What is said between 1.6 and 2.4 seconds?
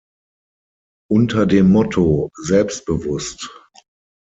Motto